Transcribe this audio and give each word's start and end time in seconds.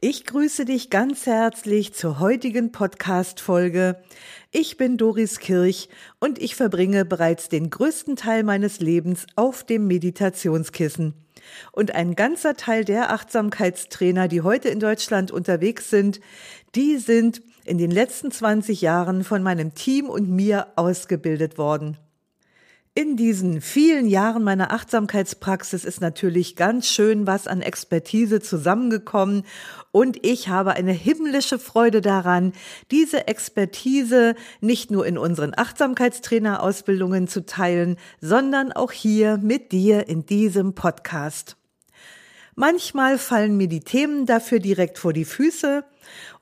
Ich 0.00 0.26
grüße 0.26 0.66
dich 0.66 0.90
ganz 0.90 1.24
herzlich 1.24 1.94
zur 1.94 2.20
heutigen 2.20 2.70
Podcast-Folge. 2.70 3.96
Ich 4.50 4.76
bin 4.76 4.98
Doris 4.98 5.38
Kirch 5.38 5.88
und 6.20 6.40
ich 6.40 6.54
verbringe 6.54 7.06
bereits 7.06 7.48
den 7.48 7.70
größten 7.70 8.16
Teil 8.16 8.42
meines 8.42 8.80
Lebens 8.80 9.26
auf 9.36 9.64
dem 9.64 9.86
Meditationskissen. 9.86 11.14
Und 11.72 11.94
ein 11.94 12.14
ganzer 12.14 12.56
Teil 12.56 12.84
der 12.84 13.10
Achtsamkeitstrainer, 13.10 14.28
die 14.28 14.42
heute 14.42 14.68
in 14.68 14.80
Deutschland 14.80 15.30
unterwegs 15.30 15.88
sind, 15.88 16.20
die 16.74 16.98
sind 16.98 17.40
in 17.64 17.78
den 17.78 17.90
letzten 17.90 18.30
20 18.30 18.82
Jahren 18.82 19.24
von 19.24 19.42
meinem 19.42 19.74
Team 19.74 20.10
und 20.10 20.28
mir 20.28 20.68
ausgebildet 20.76 21.56
worden. 21.56 21.96
In 22.98 23.18
diesen 23.18 23.60
vielen 23.60 24.06
Jahren 24.06 24.42
meiner 24.42 24.72
Achtsamkeitspraxis 24.72 25.84
ist 25.84 26.00
natürlich 26.00 26.56
ganz 26.56 26.88
schön 26.88 27.26
was 27.26 27.46
an 27.46 27.60
Expertise 27.60 28.40
zusammengekommen 28.40 29.42
und 29.92 30.24
ich 30.24 30.48
habe 30.48 30.72
eine 30.72 30.92
himmlische 30.92 31.58
Freude 31.58 32.00
daran, 32.00 32.54
diese 32.90 33.28
Expertise 33.28 34.34
nicht 34.62 34.90
nur 34.90 35.06
in 35.06 35.18
unseren 35.18 35.52
Achtsamkeitstrainerausbildungen 35.54 37.28
zu 37.28 37.44
teilen, 37.44 37.96
sondern 38.22 38.72
auch 38.72 38.92
hier 38.92 39.36
mit 39.36 39.72
dir 39.72 40.08
in 40.08 40.24
diesem 40.24 40.74
Podcast. 40.74 41.58
Manchmal 42.58 43.18
fallen 43.18 43.58
mir 43.58 43.68
die 43.68 43.80
Themen 43.80 44.24
dafür 44.24 44.60
direkt 44.60 44.98
vor 44.98 45.12
die 45.12 45.26
Füße. 45.26 45.84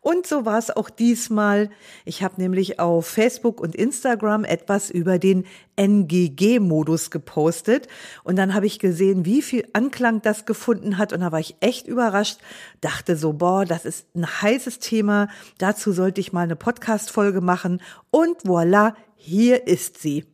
Und 0.00 0.28
so 0.28 0.44
war 0.44 0.58
es 0.58 0.70
auch 0.70 0.88
diesmal. 0.88 1.70
Ich 2.04 2.22
habe 2.22 2.40
nämlich 2.40 2.78
auf 2.78 3.08
Facebook 3.08 3.60
und 3.60 3.74
Instagram 3.74 4.44
etwas 4.44 4.90
über 4.90 5.18
den 5.18 5.44
NGG-Modus 5.74 7.10
gepostet. 7.10 7.88
Und 8.22 8.36
dann 8.36 8.54
habe 8.54 8.66
ich 8.66 8.78
gesehen, 8.78 9.24
wie 9.24 9.42
viel 9.42 9.66
Anklang 9.72 10.22
das 10.22 10.46
gefunden 10.46 10.98
hat. 10.98 11.12
Und 11.12 11.20
da 11.20 11.32
war 11.32 11.40
ich 11.40 11.56
echt 11.58 11.88
überrascht, 11.88 12.38
dachte 12.80 13.16
so, 13.16 13.32
boah, 13.32 13.64
das 13.64 13.84
ist 13.84 14.06
ein 14.14 14.26
heißes 14.26 14.78
Thema, 14.78 15.26
dazu 15.58 15.90
sollte 15.90 16.20
ich 16.20 16.32
mal 16.32 16.42
eine 16.42 16.54
Podcast-Folge 16.54 17.40
machen. 17.40 17.82
Und 18.12 18.42
voilà, 18.44 18.94
hier 19.16 19.66
ist 19.66 20.00
sie. 20.00 20.33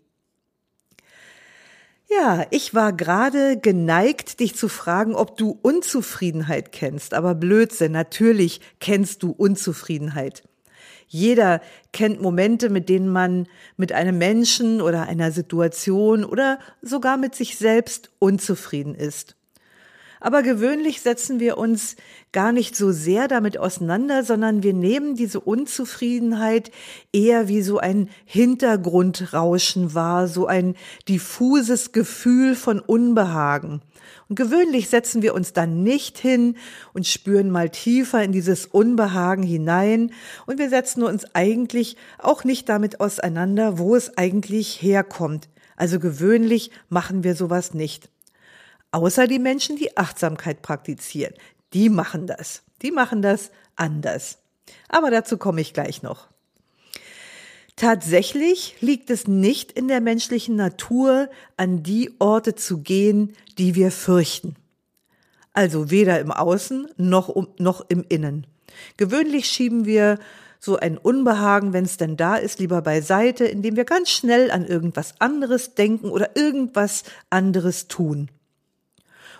Ja, 2.13 2.45
ich 2.51 2.75
war 2.75 2.93
gerade 2.93 3.57
geneigt, 3.57 4.41
dich 4.41 4.57
zu 4.57 4.69
fragen, 4.69 5.15
ob 5.15 5.37
du 5.37 5.59
Unzufriedenheit 5.63 6.73
kennst. 6.73 7.15
Aber 7.15 7.37
Blödsinn, 7.37 7.93
natürlich 7.93 8.61
kennst 8.81 9.23
du 9.23 9.31
Unzufriedenheit. 9.31 10.43
Jeder 11.07 11.61
kennt 11.93 12.21
Momente, 12.21 12.69
mit 12.69 12.89
denen 12.89 13.09
man 13.09 13.47
mit 13.77 13.93
einem 13.93 14.19
Menschen 14.19 14.81
oder 14.81 15.03
einer 15.07 15.31
Situation 15.31 16.25
oder 16.25 16.59
sogar 16.83 17.17
mit 17.17 17.37
sich 17.37 17.57
selbst 17.59 18.11
unzufrieden 18.19 18.97
ist. 18.97 19.37
Aber 20.21 20.43
gewöhnlich 20.43 21.01
setzen 21.01 21.41
wir 21.41 21.57
uns 21.57 21.97
gar 22.31 22.53
nicht 22.53 22.77
so 22.77 22.93
sehr 22.93 23.27
damit 23.27 23.57
auseinander, 23.59 24.23
sondern 24.23 24.63
wir 24.63 24.75
nehmen 24.75 25.17
diese 25.17 25.41
Unzufriedenheit 25.41 26.71
eher 27.11 27.49
wie 27.49 27.63
so 27.63 27.79
ein 27.79 28.11
Hintergrundrauschen 28.27 29.95
wahr, 29.95 30.29
so 30.29 30.47
ein 30.47 30.77
diffuses 31.09 31.93
Gefühl 31.93 32.55
von 32.55 32.81
Unbehagen. 32.81 33.81
Und 34.29 34.37
gewöhnlich 34.37 34.89
setzen 34.89 35.23
wir 35.23 35.35
uns 35.35 35.55
dann 35.55 35.83
nicht 35.83 36.19
hin 36.19 36.57
und 36.93 37.07
spüren 37.07 37.51
mal 37.51 37.71
tiefer 37.71 38.23
in 38.23 38.33
dieses 38.33 38.67
Unbehagen 38.67 39.43
hinein 39.43 40.13
und 40.47 40.59
wir 40.59 40.69
setzen 40.69 41.03
uns 41.03 41.35
eigentlich 41.35 41.97
auch 42.19 42.45
nicht 42.45 42.69
damit 42.69 43.01
auseinander, 43.01 43.79
wo 43.79 43.97
es 43.97 44.17
eigentlich 44.19 44.83
herkommt. 44.83 45.49
Also 45.77 45.99
gewöhnlich 45.99 46.71
machen 46.91 47.25
wir 47.25 47.35
sowas 47.35 47.75
nicht. 47.75 48.11
Außer 48.93 49.27
die 49.27 49.39
Menschen, 49.39 49.77
die 49.77 49.97
Achtsamkeit 49.97 50.63
praktizieren. 50.63 51.35
Die 51.73 51.89
machen 51.89 52.27
das. 52.27 52.63
Die 52.83 52.91
machen 52.91 53.23
das 53.23 53.51
anders. 53.77 54.39
Aber 54.89 55.11
dazu 55.11 55.39
komme 55.39 55.61
ich 55.61 55.73
gleich 55.73 56.03
noch. 56.03 56.29
Tatsächlich 57.77 58.77
liegt 58.81 59.09
es 59.11 59.27
nicht 59.27 59.73
in 59.73 59.89
der 59.89 60.01
menschlichen 60.01 60.57
Natur, 60.57 61.31
an 61.57 61.83
die 61.83 62.15
Orte 62.19 62.55
zu 62.55 62.79
gehen, 62.79 63.35
die 63.57 63.75
wir 63.75 63.91
fürchten. 63.91 64.57
Also 65.53 65.91
weder 65.91 66.21
im 66.21 66.31
Außen 66.31 66.89
noch, 66.97 67.35
noch 67.59 67.85
im 67.89 68.05
Innen. 68.09 68.47
Gewöhnlich 68.97 69.47
schieben 69.47 69.85
wir 69.85 70.19
so 70.59 70.77
ein 70.77 70.99
Unbehagen, 70.99 71.73
wenn 71.73 71.87
es 71.87 71.97
denn 71.97 72.19
da 72.19 72.37
ist, 72.37 72.59
lieber 72.59 72.83
beiseite, 72.83 73.47
indem 73.47 73.77
wir 73.77 73.85
ganz 73.85 74.11
schnell 74.11 74.51
an 74.51 74.67
irgendwas 74.67 75.15
anderes 75.19 75.75
denken 75.75 76.11
oder 76.11 76.37
irgendwas 76.37 77.05
anderes 77.31 77.89
tun. 77.89 78.31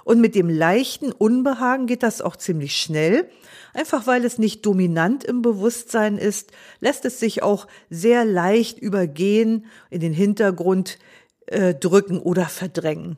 Und 0.05 0.21
mit 0.21 0.35
dem 0.35 0.49
leichten 0.49 1.13
Unbehagen 1.13 1.87
geht 1.87 2.03
das 2.03 2.23
auch 2.23 2.37
ziemlich 2.37 2.77
schnell. 2.77 3.29
Einfach 3.75 4.07
weil 4.07 4.25
es 4.25 4.39
nicht 4.39 4.67
dominant 4.67 5.25
im 5.25 5.43
Bewusstsein 5.43 6.19
ist, 6.19 6.51
lässt 6.81 7.05
es 7.05 7.21
sich 7.21 7.43
auch 7.43 7.67
sehr 7.89 8.25
leicht 8.25 8.79
übergehen, 8.79 9.67
in 9.91 10.01
den 10.01 10.13
Hintergrund 10.13 10.99
äh, 11.47 11.75
drücken 11.75 12.19
oder 12.19 12.47
verdrängen. 12.47 13.17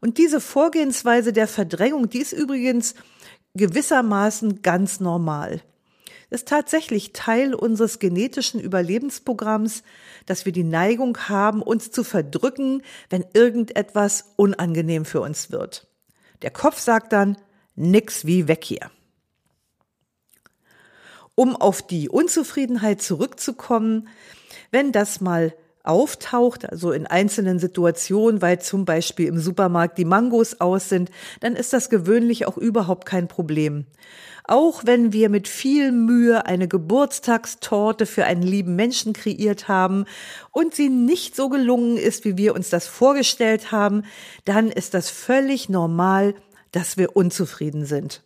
Und 0.00 0.18
diese 0.18 0.40
Vorgehensweise 0.40 1.32
der 1.32 1.46
Verdrängung, 1.46 2.08
die 2.08 2.18
ist 2.18 2.32
übrigens 2.32 2.94
gewissermaßen 3.54 4.62
ganz 4.62 4.98
normal. 4.98 5.60
Ist 6.32 6.48
tatsächlich 6.48 7.12
Teil 7.12 7.54
unseres 7.54 7.98
genetischen 7.98 8.60
Überlebensprogramms, 8.60 9.82
dass 10.26 10.44
wir 10.44 10.52
die 10.52 10.64
Neigung 10.64 11.16
haben, 11.28 11.62
uns 11.62 11.90
zu 11.90 12.02
verdrücken, 12.02 12.82
wenn 13.10 13.24
irgendetwas 13.34 14.32
unangenehm 14.36 15.04
für 15.04 15.20
uns 15.20 15.52
wird. 15.52 15.86
Der 16.42 16.50
Kopf 16.50 16.80
sagt 16.80 17.12
dann, 17.12 17.36
nix 17.76 18.26
wie 18.26 18.48
weg 18.48 18.64
hier. 18.64 18.90
Um 21.34 21.54
auf 21.56 21.82
die 21.82 22.08
Unzufriedenheit 22.08 23.00
zurückzukommen, 23.00 24.08
wenn 24.70 24.92
das 24.92 25.20
mal 25.20 25.54
auftaucht, 25.84 26.70
also 26.70 26.92
in 26.92 27.06
einzelnen 27.06 27.58
Situationen, 27.58 28.42
weil 28.42 28.60
zum 28.60 28.84
Beispiel 28.84 29.26
im 29.26 29.38
Supermarkt 29.38 29.98
die 29.98 30.04
Mangos 30.04 30.60
aus 30.60 30.88
sind, 30.88 31.10
dann 31.40 31.56
ist 31.56 31.72
das 31.72 31.90
gewöhnlich 31.90 32.46
auch 32.46 32.56
überhaupt 32.56 33.06
kein 33.06 33.28
Problem. 33.28 33.86
Auch 34.44 34.82
wenn 34.84 35.12
wir 35.12 35.28
mit 35.28 35.46
viel 35.46 35.92
Mühe 35.92 36.46
eine 36.46 36.66
Geburtstagstorte 36.66 38.06
für 38.06 38.24
einen 38.24 38.42
lieben 38.42 38.74
Menschen 38.74 39.12
kreiert 39.12 39.68
haben 39.68 40.04
und 40.50 40.74
sie 40.74 40.88
nicht 40.88 41.36
so 41.36 41.48
gelungen 41.48 41.96
ist, 41.96 42.24
wie 42.24 42.36
wir 42.36 42.54
uns 42.54 42.68
das 42.68 42.86
vorgestellt 42.88 43.70
haben, 43.70 44.02
dann 44.44 44.70
ist 44.70 44.94
das 44.94 45.10
völlig 45.10 45.68
normal, 45.68 46.34
dass 46.72 46.96
wir 46.96 47.14
unzufrieden 47.16 47.84
sind. 47.84 48.22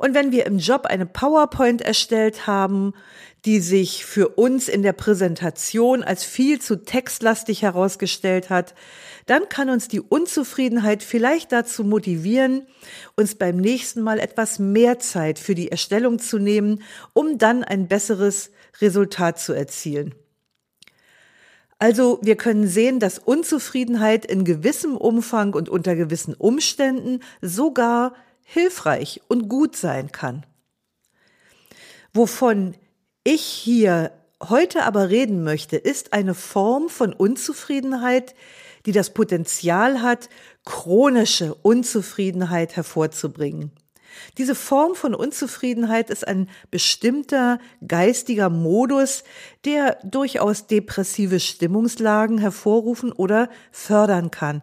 Und 0.00 0.14
wenn 0.14 0.32
wir 0.32 0.46
im 0.46 0.56
Job 0.56 0.86
eine 0.86 1.04
PowerPoint 1.04 1.82
erstellt 1.82 2.46
haben, 2.46 2.94
die 3.44 3.60
sich 3.60 4.06
für 4.06 4.30
uns 4.30 4.66
in 4.66 4.82
der 4.82 4.94
Präsentation 4.94 6.02
als 6.02 6.24
viel 6.24 6.58
zu 6.58 6.82
textlastig 6.82 7.60
herausgestellt 7.60 8.48
hat, 8.48 8.74
dann 9.26 9.50
kann 9.50 9.68
uns 9.68 9.88
die 9.88 10.00
Unzufriedenheit 10.00 11.02
vielleicht 11.02 11.52
dazu 11.52 11.84
motivieren, 11.84 12.66
uns 13.14 13.34
beim 13.34 13.58
nächsten 13.58 14.00
Mal 14.00 14.20
etwas 14.20 14.58
mehr 14.58 15.00
Zeit 15.00 15.38
für 15.38 15.54
die 15.54 15.70
Erstellung 15.70 16.18
zu 16.18 16.38
nehmen, 16.38 16.82
um 17.12 17.36
dann 17.36 17.62
ein 17.62 17.86
besseres 17.86 18.52
Resultat 18.80 19.38
zu 19.38 19.52
erzielen. 19.52 20.14
Also 21.78 22.20
wir 22.22 22.36
können 22.36 22.66
sehen, 22.66 23.00
dass 23.00 23.18
Unzufriedenheit 23.18 24.24
in 24.24 24.46
gewissem 24.46 24.96
Umfang 24.96 25.52
und 25.52 25.68
unter 25.68 25.94
gewissen 25.94 26.32
Umständen 26.32 27.20
sogar 27.42 28.14
hilfreich 28.52 29.20
und 29.28 29.48
gut 29.48 29.76
sein 29.76 30.10
kann. 30.10 30.44
Wovon 32.12 32.74
ich 33.22 33.42
hier 33.42 34.10
heute 34.42 34.82
aber 34.82 35.08
reden 35.08 35.44
möchte, 35.44 35.76
ist 35.76 36.12
eine 36.12 36.34
Form 36.34 36.88
von 36.88 37.12
Unzufriedenheit, 37.12 38.34
die 38.86 38.92
das 38.92 39.14
Potenzial 39.14 40.02
hat, 40.02 40.28
chronische 40.64 41.54
Unzufriedenheit 41.54 42.74
hervorzubringen. 42.74 43.70
Diese 44.36 44.56
Form 44.56 44.96
von 44.96 45.14
Unzufriedenheit 45.14 46.10
ist 46.10 46.26
ein 46.26 46.48
bestimmter 46.72 47.60
geistiger 47.86 48.50
Modus, 48.50 49.22
der 49.64 49.98
durchaus 50.02 50.66
depressive 50.66 51.38
Stimmungslagen 51.38 52.38
hervorrufen 52.38 53.12
oder 53.12 53.48
fördern 53.70 54.32
kann. 54.32 54.62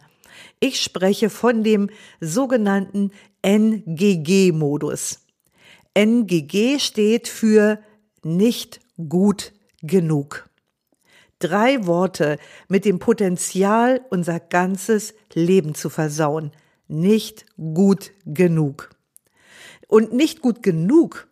Ich 0.60 0.82
spreche 0.82 1.30
von 1.30 1.64
dem 1.64 1.90
sogenannten 2.20 3.12
NGG-Modus. 3.42 5.20
NGG 5.94 6.80
steht 6.80 7.28
für 7.28 7.80
nicht 8.24 8.80
gut 9.10 9.54
genug. 9.82 10.50
Drei 11.40 11.86
Worte 11.86 12.38
mit 12.68 12.86
dem 12.86 13.00
Potenzial, 13.00 14.02
unser 14.10 14.40
ganzes 14.40 15.14
Leben 15.34 15.76
zu 15.76 15.90
versauen. 15.90 16.52
Nicht 16.88 17.46
gut 17.58 18.12
genug. 18.26 18.90
Und 19.88 20.14
nicht 20.14 20.42
gut 20.42 20.64
genug, 20.64 21.28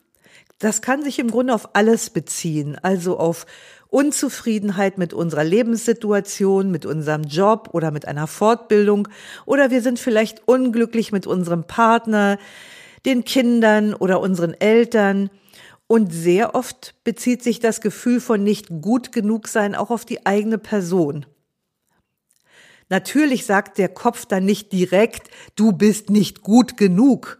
das 0.60 0.82
kann 0.82 1.04
sich 1.04 1.20
im 1.20 1.30
Grunde 1.30 1.54
auf 1.54 1.76
alles 1.76 2.10
beziehen, 2.10 2.78
also 2.82 3.18
auf 3.18 3.46
Unzufriedenheit 3.96 4.98
mit 4.98 5.14
unserer 5.14 5.46
Lebenssituation, 5.46 6.70
mit 6.70 6.86
unserem 6.86 7.24
Job 7.24 7.70
oder 7.72 7.92
mit 7.92 8.06
einer 8.10 8.28
Fortbildung 8.28 9.08
oder 9.46 9.72
wir 9.72 9.82
sind 9.82 10.00
vielleicht 10.00 10.46
unglücklich 10.50 11.14
mit 11.14 11.26
unserem 11.26 11.64
Partner, 11.64 12.38
den 13.06 13.24
Kindern 13.24 13.94
oder 13.94 14.20
unseren 14.20 14.54
Eltern 14.54 15.30
und 15.88 16.12
sehr 16.12 16.56
oft 16.56 16.94
bezieht 17.06 17.42
sich 17.42 17.62
das 17.62 17.80
Gefühl 17.80 18.20
von 18.20 18.44
nicht 18.44 18.68
gut 18.82 19.14
genug 19.14 19.48
sein 19.48 19.76
auch 19.76 19.92
auf 19.92 20.04
die 20.04 20.26
eigene 20.26 20.58
Person. 20.58 21.26
Natürlich 22.90 23.46
sagt 23.46 23.78
der 23.78 23.88
Kopf 23.88 24.26
dann 24.26 24.44
nicht 24.44 24.74
direkt, 24.74 25.30
du 25.56 25.72
bist 25.72 26.10
nicht 26.10 26.42
gut 26.42 26.76
genug. 26.76 27.40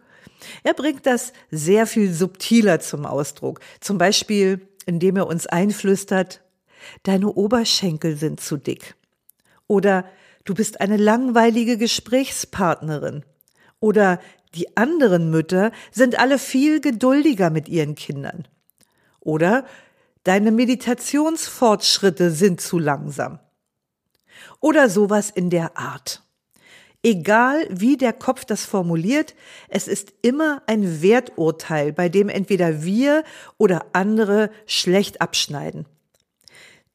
Er 0.62 0.72
bringt 0.72 1.04
das 1.04 1.34
sehr 1.50 1.86
viel 1.86 2.14
subtiler 2.14 2.80
zum 2.80 3.04
Ausdruck. 3.04 3.60
Zum 3.80 3.98
Beispiel, 3.98 4.66
indem 4.86 5.16
er 5.16 5.26
uns 5.26 5.46
einflüstert, 5.46 6.40
deine 7.02 7.32
Oberschenkel 7.32 8.16
sind 8.16 8.40
zu 8.40 8.56
dick. 8.56 8.94
Oder 9.66 10.04
du 10.44 10.54
bist 10.54 10.80
eine 10.80 10.96
langweilige 10.96 11.76
Gesprächspartnerin. 11.78 13.24
Oder 13.80 14.20
die 14.54 14.76
anderen 14.76 15.30
Mütter 15.30 15.72
sind 15.90 16.18
alle 16.18 16.38
viel 16.38 16.80
geduldiger 16.80 17.50
mit 17.50 17.68
ihren 17.68 17.94
Kindern. 17.94 18.48
Oder 19.20 19.66
deine 20.24 20.50
Meditationsfortschritte 20.52 22.30
sind 22.30 22.60
zu 22.60 22.78
langsam. 22.78 23.38
Oder 24.60 24.88
sowas 24.88 25.30
in 25.30 25.50
der 25.50 25.76
Art. 25.76 26.22
Egal 27.02 27.66
wie 27.70 27.96
der 27.96 28.12
Kopf 28.12 28.44
das 28.44 28.64
formuliert, 28.64 29.36
es 29.68 29.86
ist 29.86 30.12
immer 30.22 30.62
ein 30.66 31.02
Werturteil, 31.02 31.92
bei 31.92 32.08
dem 32.08 32.28
entweder 32.28 32.82
wir 32.82 33.22
oder 33.58 33.86
andere 33.92 34.50
schlecht 34.66 35.20
abschneiden. 35.20 35.86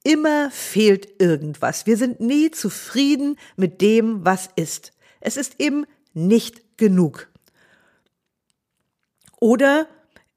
Immer 0.04 0.50
fehlt 0.50 1.22
irgendwas. 1.22 1.86
Wir 1.86 1.98
sind 1.98 2.20
nie 2.20 2.52
zufrieden 2.52 3.38
mit 3.56 3.82
dem, 3.82 4.26
was 4.26 4.50
ist. 4.56 4.94
Es 5.20 5.38
ist 5.38 5.60
eben 5.60 5.86
nicht 6.14 6.78
genug. 6.78 7.30
Oder 9.40 9.88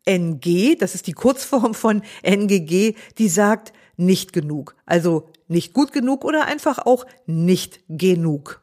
NG, 0.05 0.77
das 0.77 0.95
ist 0.95 1.07
die 1.07 1.13
Kurzform 1.13 1.75
von 1.75 2.03
NGG, 2.23 2.95
die 3.17 3.29
sagt 3.29 3.73
nicht 3.97 4.33
genug. 4.33 4.77
Also 4.85 5.31
nicht 5.49 5.73
gut 5.73 5.93
genug 5.93 6.25
oder 6.25 6.47
einfach 6.47 6.79
auch 6.79 7.07
nicht 7.27 7.81
genug. 7.89 8.63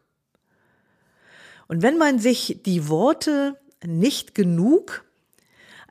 Und 1.68 1.81
wenn 1.81 1.97
man 1.97 2.19
sich 2.19 2.62
die 2.65 2.89
Worte 2.89 3.57
nicht 3.86 4.36
genug 4.36 5.04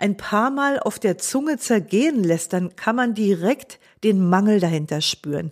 ein 0.01 0.17
paar 0.17 0.51
Mal 0.51 0.79
auf 0.79 0.99
der 0.99 1.19
Zunge 1.19 1.59
zergehen 1.59 2.25
lässt, 2.25 2.53
dann 2.53 2.75
kann 2.77 2.97
man 2.97 3.15
direkt 3.15 3.79
den 4.03 4.29
Mangel 4.29 4.61
dahinter 4.61 5.01
spüren. 5.01 5.51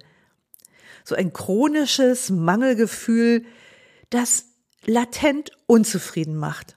So 1.05 1.15
ein 1.15 1.33
chronisches 1.33 2.31
Mangelgefühl, 2.31 3.45
das 4.11 4.47
latent 4.85 5.51
unzufrieden 5.67 6.37
macht. 6.37 6.77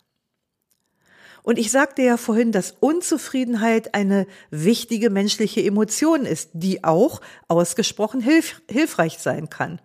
Und 1.44 1.58
ich 1.58 1.72
sagte 1.72 2.04
ja 2.04 2.18
vorhin, 2.18 2.52
dass 2.52 2.76
Unzufriedenheit 2.80 3.96
eine 3.96 4.28
wichtige 4.52 5.10
menschliche 5.10 5.64
Emotion 5.64 6.26
ist, 6.26 6.52
die 6.54 6.84
auch 6.84 7.22
ausgesprochen 7.48 8.22
hilf 8.22 8.62
hilfreich 8.70 9.18
sein 9.18 9.50
kann. 9.50 9.82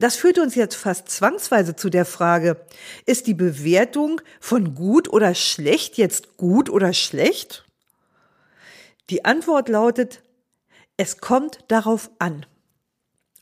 Das 0.00 0.16
führt 0.16 0.38
uns 0.38 0.54
jetzt 0.54 0.76
fast 0.76 1.10
zwangsweise 1.10 1.76
zu 1.76 1.90
der 1.90 2.06
Frage, 2.06 2.56
ist 3.04 3.26
die 3.26 3.34
Bewertung 3.34 4.22
von 4.40 4.74
gut 4.74 5.10
oder 5.10 5.34
schlecht 5.34 5.98
jetzt 5.98 6.38
gut 6.38 6.70
oder 6.70 6.94
schlecht? 6.94 7.66
Die 9.10 9.26
Antwort 9.26 9.68
lautet, 9.68 10.22
es 10.96 11.18
kommt 11.18 11.58
darauf 11.68 12.10
an. 12.18 12.46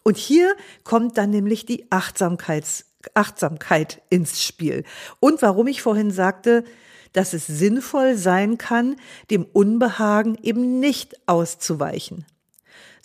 Und 0.02 0.16
hier 0.16 0.56
kommt 0.82 1.16
dann 1.16 1.30
nämlich 1.30 1.64
die 1.64 1.86
Achtsamkeits, 1.92 2.86
Achtsamkeit 3.14 4.02
ins 4.10 4.42
Spiel. 4.42 4.82
Und 5.20 5.42
warum 5.42 5.68
ich 5.68 5.80
vorhin 5.80 6.10
sagte, 6.10 6.64
dass 7.12 7.34
es 7.34 7.46
sinnvoll 7.46 8.16
sein 8.16 8.58
kann, 8.58 8.96
dem 9.30 9.44
Unbehagen 9.44 10.36
eben 10.42 10.80
nicht 10.80 11.20
auszuweichen 11.28 12.26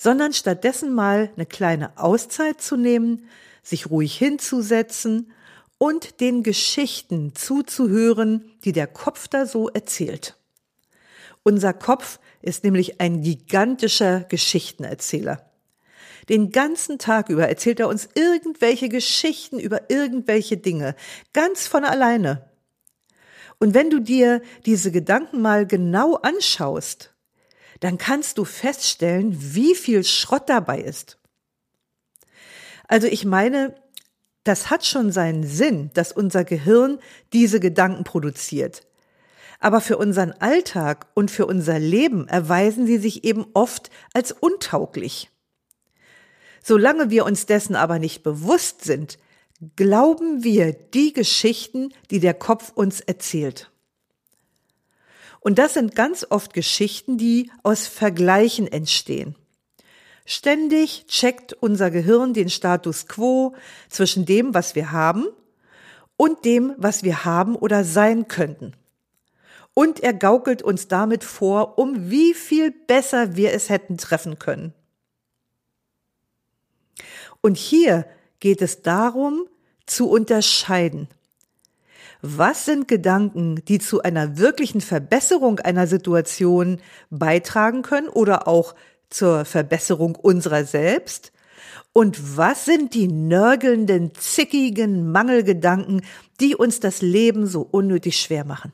sondern 0.03 0.33
stattdessen 0.33 0.94
mal 0.94 1.31
eine 1.38 1.45
kleine 1.45 1.97
Auszeit 1.97 2.59
zu 2.59 2.75
nehmen, 2.75 3.29
sich 3.61 3.89
ruhig 3.89 4.17
hinzusetzen 4.17 5.31
und 5.77 6.19
den 6.19 6.44
Geschichten 6.44 7.33
zuzuhören, 7.35 8.51
die 8.65 8.73
der 8.73 8.88
Kopf 8.88 9.29
da 9.29 9.45
so 9.45 9.69
erzählt. 9.69 10.35
Unser 11.44 11.71
Kopf 11.71 12.19
ist 12.41 12.65
nämlich 12.65 13.00
ein 13.00 13.21
gigantischer 13.21 14.25
Geschichtenerzähler. 14.25 15.50
Den 16.27 16.51
ganzen 16.51 16.99
Tag 16.99 17.29
über 17.29 17.47
erzählt 17.47 17.79
er 17.79 17.88
uns 17.88 18.09
irgendwelche 18.13 18.89
Geschichten 18.89 19.57
über 19.57 19.89
irgendwelche 19.89 20.57
Dinge, 20.57 20.97
ganz 21.31 21.65
von 21.65 21.85
alleine. 21.85 22.49
Und 23.57 23.73
wenn 23.73 23.89
du 23.89 24.01
dir 24.01 24.41
diese 24.65 24.91
Gedanken 24.91 25.41
mal 25.41 25.65
genau 25.65 26.15
anschaust, 26.15 27.12
dann 27.83 27.97
kannst 27.97 28.38
du 28.38 28.45
feststellen, 28.45 29.35
wie 29.38 29.75
viel 29.75 30.06
Schrott 30.06 30.47
dabei 30.47 30.80
ist. 30.80 31.18
Also 32.88 33.07
ich 33.07 33.25
meine, 33.25 33.75
das 34.45 34.69
hat 34.69 34.85
schon 34.85 35.12
seinen 35.12 35.44
Sinn, 35.44 35.91
dass 35.94 36.13
unser 36.13 36.45
Gehirn 36.45 37.00
diese 37.33 37.59
Gedanken 37.59 38.06
produziert. 38.06 38.88
Aber 39.59 39.81
für 39.81 39.97
unseren 39.97 40.31
Alltag 40.31 41.07
und 41.13 41.30
für 41.30 41.45
unser 41.45 41.77
Leben 41.77 42.30
erweisen 42.30 42.85
sie 42.85 43.00
sich 43.00 43.25
eben 43.25 43.47
oft 43.53 43.89
als 44.13 44.31
untauglich. 44.31 45.30
Solange 46.62 47.09
wir 47.09 47.25
uns 47.25 47.47
dessen 47.47 47.75
aber 47.75 48.00
nicht 48.00 48.24
bewusst 48.24 48.85
sind, 48.85 49.19
glauben 49.75 50.45
wir 50.45 50.71
die 50.71 51.12
Geschichten, 51.12 51.94
die 52.12 52.21
der 52.21 52.33
Kopf 52.33 52.71
uns 52.75 53.01
erzählt. 53.01 53.72
Und 55.44 55.59
das 55.59 55.73
sind 55.73 55.94
ganz 55.94 56.26
oft 56.30 56.54
Geschichten, 56.54 57.18
die 57.18 57.52
aus 57.64 57.85
Vergleichen 57.85 58.66
entstehen. 58.66 59.35
Ständig 60.26 61.06
checkt 61.07 61.52
unser 61.52 61.92
Gehirn 61.92 62.33
den 62.33 62.50
Status 62.50 63.07
quo 63.07 63.54
zwischen 63.90 64.26
dem, 64.26 64.54
was 64.54 64.73
wir 64.73 64.94
haben 64.94 65.26
und 66.16 66.45
dem, 66.45 66.73
was 66.78 67.04
wir 67.04 67.26
haben 67.26 67.57
oder 67.57 67.83
sein 67.83 68.30
könnten. 68.30 68.73
Und 69.73 70.00
er 70.00 70.14
gaukelt 70.14 70.62
uns 70.62 70.88
damit 70.88 71.26
vor, 71.26 71.78
um 71.78 72.09
wie 72.09 72.33
viel 72.33 72.71
besser 72.71 73.35
wir 73.35 73.52
es 73.52 73.68
hätten 73.68 73.97
treffen 73.97 74.40
können. 74.40 74.73
Und 77.42 77.57
hier 77.57 78.06
geht 78.40 78.62
es 78.62 78.81
darum, 78.81 79.45
zu 79.85 80.09
unterscheiden. 80.09 81.09
Was 82.25 82.63
sind 82.63 82.87
Gedanken, 82.87 83.65
die 83.65 83.80
zu 83.80 84.01
einer 84.01 84.37
wirklichen 84.37 84.80
Verbesserung 84.80 85.59
einer 85.59 85.87
Situation 85.87 86.80
beitragen 87.09 87.81
können 87.81 88.07
oder 88.07 88.47
auch 88.47 88.75
zur 89.09 89.44
Verbesserung 89.44 90.15
unserer 90.15 90.63
selbst? 90.63 91.33
Und 91.92 92.37
was 92.37 92.63
sind 92.63 92.94
die 92.94 93.09
nörgelnden, 93.09 94.15
zickigen 94.15 95.11
Mangelgedanken, 95.11 96.01
die 96.39 96.56
uns 96.56 96.80
das 96.80 97.01
Leben 97.01 97.45
so 97.45 97.61
unnötig 97.61 98.18
schwer 98.21 98.45
machen? 98.45 98.71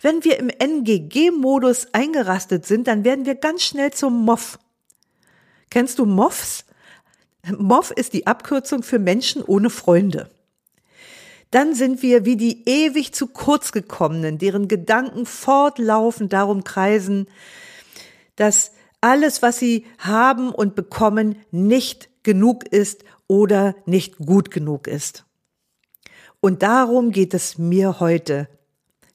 Wenn 0.00 0.24
wir 0.24 0.38
im 0.38 0.48
NGG-Modus 0.48 1.88
eingerastet 1.92 2.64
sind, 2.64 2.86
dann 2.86 3.04
werden 3.04 3.26
wir 3.26 3.34
ganz 3.34 3.64
schnell 3.64 3.92
zum 3.92 4.24
Moff. 4.24 4.58
Kennst 5.68 5.98
du 5.98 6.06
Moffs? 6.06 6.64
Moff 7.58 7.90
ist 7.90 8.14
die 8.14 8.26
Abkürzung 8.26 8.82
für 8.82 8.98
Menschen 8.98 9.42
ohne 9.42 9.68
Freunde 9.68 10.30
dann 11.56 11.74
sind 11.74 12.02
wir 12.02 12.26
wie 12.26 12.36
die 12.36 12.68
ewig 12.68 13.14
zu 13.14 13.28
kurz 13.28 13.72
gekommenen, 13.72 14.36
deren 14.36 14.68
Gedanken 14.68 15.24
fortlaufend 15.24 16.34
darum 16.34 16.64
kreisen, 16.64 17.28
dass 18.34 18.72
alles, 19.00 19.40
was 19.40 19.58
sie 19.58 19.86
haben 19.96 20.50
und 20.50 20.74
bekommen, 20.74 21.36
nicht 21.50 22.10
genug 22.22 22.66
ist 22.66 23.04
oder 23.26 23.74
nicht 23.86 24.18
gut 24.18 24.50
genug 24.50 24.86
ist. 24.86 25.24
Und 26.40 26.62
darum 26.62 27.10
geht 27.10 27.32
es 27.32 27.56
mir 27.56 28.00
heute, 28.00 28.50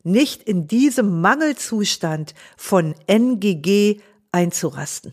nicht 0.01 0.41
in 0.41 0.65
diesem 0.65 1.21
Mangelzustand 1.21 2.33
von 2.57 2.95
NGG 3.05 4.01
einzurasten. 4.31 5.11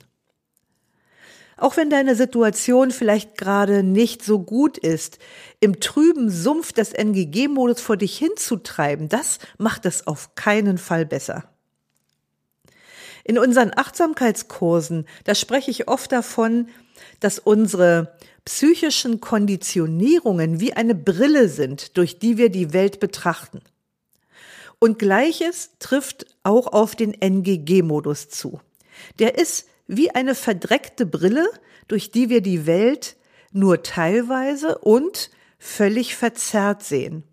Auch 1.59 1.77
wenn 1.77 1.91
deine 1.91 2.15
Situation 2.15 2.93
vielleicht 2.93 3.37
gerade 3.37 3.83
nicht 3.83 4.25
so 4.25 4.38
gut 4.38 4.79
ist, 4.79 5.19
im 5.59 5.81
trüben 5.81 6.31
Sumpf 6.31 6.73
des 6.73 6.93
NGG-Modus 6.93 7.81
vor 7.81 7.97
dich 7.97 8.17
hinzutreiben, 8.17 9.09
das 9.09 9.41
macht 9.59 9.85
es 9.85 10.07
auf 10.07 10.37
keinen 10.37 10.79
Fall 10.79 11.05
besser. 11.05 11.50
In 13.25 13.38
unseren 13.38 13.73
Achtsamkeitskursen, 13.75 15.05
da 15.25 15.35
spreche 15.35 15.73
ich 15.73 15.88
oft 15.88 16.12
davon, 16.12 16.69
dass 17.19 17.41
unsere 17.41 18.17
psychischen 18.45 19.21
Konditionierungen 19.21 20.61
wie 20.61 20.75
eine 20.75 20.95
Brille 20.95 21.49
sind, 21.49 21.97
durch 21.99 22.21
die 22.21 22.38
wir 22.38 22.50
die 22.50 22.73
Welt 22.73 23.00
betrachten. 23.00 23.61
Und 24.79 25.00
gleiches 25.00 25.71
trifft 25.81 26.27
auch 26.45 26.69
auf 26.69 26.95
den 26.95 27.21
NGG-Modus 27.21 28.29
zu. 28.29 28.61
Der 29.19 29.37
ist 29.38 29.67
wie 29.88 30.11
eine 30.11 30.37
verdreckte 30.37 31.07
Brille, 31.07 31.49
durch 31.88 32.12
die 32.12 32.28
wir 32.28 32.42
die 32.42 32.66
Welt 32.66 33.16
nur 33.50 33.83
teilweise 33.83 34.78
und 34.78 35.30
völlig 35.59 36.14
verzerrt 36.14 36.85
sehen. 36.85 37.25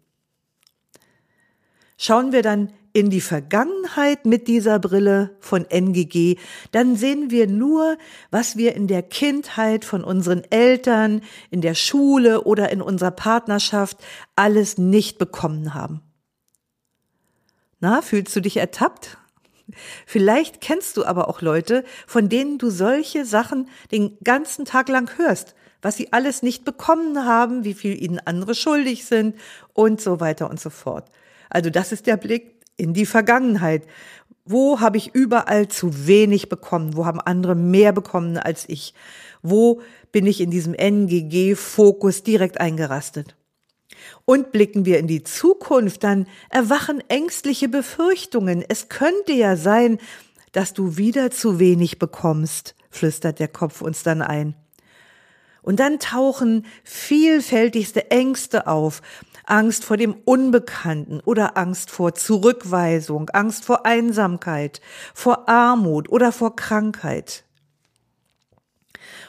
Schauen 1.98 2.32
wir 2.32 2.42
dann 2.42 2.74
in 2.94 3.10
die 3.10 3.22
Vergangenheit 3.22 4.26
mit 4.26 4.48
dieser 4.48 4.80
Brille 4.80 5.36
von 5.42 5.66
NGG, 5.70 6.38
dann 6.72 6.96
sehen 6.96 7.30
wir 7.30 7.48
nur, 7.48 7.98
was 8.32 8.56
wir 8.56 8.74
in 8.74 8.88
der 8.88 9.04
Kindheit 9.04 9.84
von 9.84 10.02
unseren 10.02 10.44
Eltern, 10.50 11.22
in 11.52 11.60
der 11.60 11.76
Schule 11.76 12.46
oder 12.46 12.72
in 12.72 12.82
unserer 12.82 13.12
Partnerschaft 13.12 13.98
alles 14.38 14.78
nicht 14.78 15.18
bekommen 15.18 15.74
haben. 15.74 16.02
Na, 17.82 18.02
fühlst 18.02 18.34
du 18.34 18.40
dich 18.40 18.56
ertappt? 18.56 19.18
Vielleicht 20.06 20.62
kennst 20.62 20.98
du 20.98 21.06
aber 21.06 21.28
auch 21.28 21.42
Leute, 21.42 21.84
von 22.08 22.30
denen 22.30 22.58
du 22.58 22.70
solche 22.70 23.26
Sachen 23.26 23.70
den 23.92 24.18
ganzen 24.24 24.66
Tag 24.66 24.90
lang 24.90 25.18
hörst, 25.18 25.56
was 25.82 25.98
sie 25.98 26.14
alles 26.14 26.44
nicht 26.44 26.66
bekommen 26.66 27.26
haben, 27.26 27.64
wie 27.64 27.74
viel 27.74 28.02
ihnen 28.02 28.20
andere 28.26 28.56
schuldig 28.56 29.06
sind 29.06 29.36
und 29.74 30.02
so 30.02 30.20
weiter 30.20 30.50
und 30.50 30.60
so 30.60 30.70
fort. 30.70 31.10
Also 31.50 31.70
das 31.70 31.92
ist 31.92 32.08
der 32.08 32.18
Blick 32.18 32.56
in 32.78 32.94
die 32.94 33.06
Vergangenheit. 33.06 33.84
Wo 34.46 34.80
habe 34.80 34.98
ich 34.98 35.16
überall 35.16 35.68
zu 35.68 36.08
wenig 36.08 36.50
bekommen? 36.50 36.96
Wo 36.96 37.06
haben 37.06 37.20
andere 37.20 37.56
mehr 37.56 37.92
bekommen 37.92 38.38
als 38.38 38.66
ich? 38.68 38.94
Wo 39.42 39.82
bin 40.12 40.28
ich 40.28 40.42
in 40.42 40.52
diesem 40.52 40.74
NGG-Fokus 40.74 42.24
direkt 42.24 42.60
eingerastet? 42.60 43.36
Und 44.26 44.52
blicken 44.52 44.86
wir 44.86 45.00
in 45.00 45.08
die 45.08 45.24
Zukunft, 45.24 46.04
dann 46.04 46.28
erwachen 46.50 47.04
ängstliche 47.10 47.70
Befürchtungen. 47.70 48.64
Es 48.68 48.90
könnte 48.90 49.34
ja 49.34 49.56
sein, 49.56 50.00
dass 50.52 50.74
du 50.74 50.98
wieder 50.98 51.32
zu 51.32 51.60
wenig 51.60 52.00
bekommst, 52.00 52.76
flüstert 52.90 53.40
der 53.40 53.50
Kopf 53.50 53.82
uns 53.82 54.04
dann 54.04 54.22
ein. 54.22 54.56
Und 55.62 55.80
dann 55.80 56.00
tauchen 56.00 56.66
vielfältigste 56.84 58.12
Ängste 58.12 58.68
auf. 58.68 59.02
Angst 59.46 59.84
vor 59.84 59.98
dem 59.98 60.14
Unbekannten 60.26 61.20
oder 61.22 61.58
Angst 61.58 61.92
vor 61.92 62.16
Zurückweisung, 62.16 63.30
Angst 63.30 63.66
vor 63.66 63.86
Einsamkeit, 63.86 64.82
vor 65.14 65.50
Armut 65.50 66.10
oder 66.10 66.32
vor 66.32 66.56
Krankheit. 66.56 67.44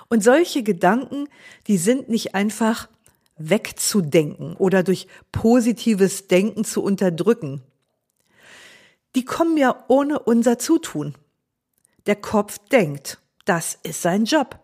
Und 0.09 0.23
solche 0.23 0.63
Gedanken, 0.63 1.29
die 1.67 1.79
sind 1.79 2.09
nicht 2.09 2.35
einfach 2.35 2.89
wegzudenken 3.37 4.55
oder 4.57 4.83
durch 4.83 5.07
positives 5.33 6.27
Denken 6.29 6.65
zu 6.65 6.83
unterdrücken. 6.83 7.63
Die 9.15 9.25
kommen 9.25 9.57
ja 9.57 9.85
ohne 9.89 10.19
unser 10.19 10.59
Zutun. 10.59 11.15
Der 12.07 12.17
Kopf 12.17 12.59
denkt, 12.71 13.19
das 13.45 13.79
ist 13.83 14.03
sein 14.03 14.25
Job. 14.25 14.59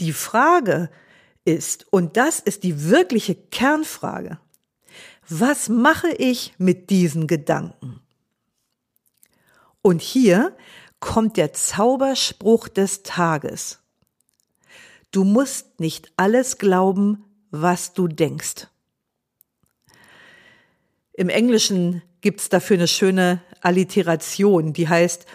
Die 0.00 0.12
Frage 0.12 0.90
ist, 1.44 1.86
und 1.90 2.16
das 2.16 2.40
ist 2.40 2.64
die 2.64 2.90
wirkliche 2.90 3.34
Kernfrage, 3.34 4.38
was 5.28 5.68
mache 5.68 6.10
ich 6.10 6.54
mit 6.58 6.90
diesen 6.90 7.26
Gedanken? 7.26 8.00
Und 9.82 10.02
hier 10.02 10.56
kommt 11.00 11.36
der 11.36 11.52
Zauberspruch 11.52 12.68
des 12.68 13.02
Tages. 13.02 13.78
Du 15.12 15.24
musst 15.24 15.78
nicht 15.80 16.12
alles 16.16 16.58
glauben, 16.58 17.24
was 17.62 17.92
du 17.92 18.08
denkst. 18.08 18.68
Im 21.12 21.28
Englischen 21.28 22.02
gibt's 22.20 22.48
dafür 22.48 22.76
eine 22.76 22.88
schöne 22.88 23.40
Alliteration, 23.62 24.72
die 24.72 24.88
heißt 24.88 25.26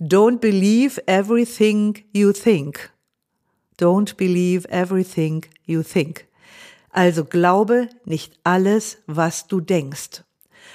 Don't 0.00 0.38
believe 0.38 1.00
everything 1.06 2.04
you 2.12 2.32
think. 2.32 2.90
Don't 3.78 4.16
believe 4.16 4.68
everything 4.68 5.44
you 5.64 5.82
think. 5.82 6.26
Also 6.90 7.24
glaube 7.24 7.88
nicht 8.04 8.38
alles, 8.42 8.98
was 9.06 9.46
du 9.46 9.60
denkst. 9.60 10.24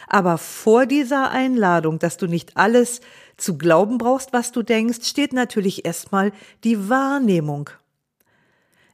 Aber 0.08 0.38
vor 0.38 0.86
dieser 0.86 1.32
Einladung, 1.32 2.00
dass 2.00 2.18
du 2.18 2.28
nicht 2.28 2.56
alles 2.56 3.02
zu 3.38 3.58
glauben 3.58 3.98
brauchst, 3.98 4.32
was 4.32 4.52
du 4.52 4.64
denkst, 4.64 5.08
steht 5.08 5.34
natürlich 5.34 5.86
erstmal 5.86 6.32
die 6.64 6.90
Wahrnehmung. 6.90 7.70